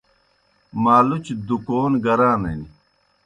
[0.83, 2.61] مالُچ دُکون گرانِن۔